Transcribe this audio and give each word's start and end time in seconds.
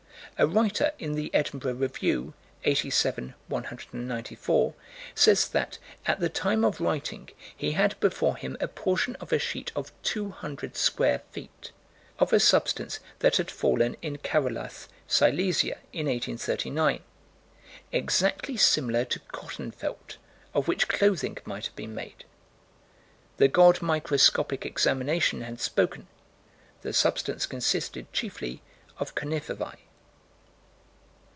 A 0.37 0.47
writer 0.47 0.91
in 0.97 1.13
the 1.13 1.31
Edinburgh 1.35 1.75
Review, 1.75 2.33
87 2.63 3.35
194, 3.47 4.73
says 5.13 5.47
that, 5.49 5.77
at 6.07 6.19
the 6.19 6.29
time 6.29 6.65
of 6.65 6.81
writing, 6.81 7.29
he 7.55 7.73
had 7.73 7.99
before 7.99 8.35
him 8.37 8.57
a 8.59 8.67
portion 8.67 9.15
of 9.17 9.31
a 9.31 9.37
sheet 9.37 9.71
of 9.75 9.91
200 10.01 10.75
square 10.75 11.21
feet, 11.31 11.71
of 12.17 12.33
a 12.33 12.39
substance 12.39 12.99
that 13.19 13.37
had 13.37 13.51
fallen 13.51 13.95
at 14.01 14.23
Carolath, 14.23 14.87
Silesia, 15.07 15.77
in 15.93 16.07
1839 16.07 17.03
exactly 17.91 18.57
similar 18.57 19.05
to 19.05 19.19
cotton 19.31 19.69
felt, 19.69 20.17
of 20.55 20.67
which 20.67 20.87
clothing 20.87 21.37
might 21.45 21.67
have 21.67 21.75
been 21.75 21.93
made. 21.93 22.23
The 23.37 23.47
god 23.47 23.83
Microscopic 23.83 24.65
Examination 24.65 25.41
had 25.41 25.61
spoken. 25.61 26.07
The 26.81 26.93
substance 26.93 27.45
consisted 27.45 28.11
chiefly 28.11 28.63
of 28.97 29.13
conifervæ. 29.13 29.75